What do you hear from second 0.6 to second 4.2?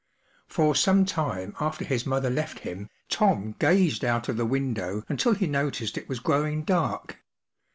some time after his mother left him, Tom gazed